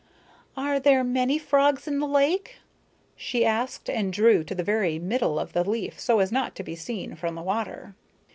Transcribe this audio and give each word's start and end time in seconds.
"Are 0.57 0.79
there 0.79 1.03
many 1.03 1.37
frogs 1.37 1.87
in 1.87 1.99
the 1.99 2.07
lake?" 2.07 2.57
she 3.15 3.45
asked 3.45 3.87
and 3.87 4.11
drew 4.11 4.43
to 4.45 4.55
the 4.55 4.63
very 4.63 4.97
middle 4.97 5.37
of 5.37 5.53
the 5.53 5.63
leaf 5.63 5.99
so 5.99 6.17
as 6.17 6.31
not 6.31 6.55
to 6.55 6.63
be 6.63 6.75
seen 6.75 7.13
from 7.15 7.35
the 7.35 7.43
water. 7.43 7.93